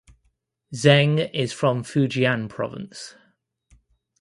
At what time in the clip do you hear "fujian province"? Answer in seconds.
1.83-3.13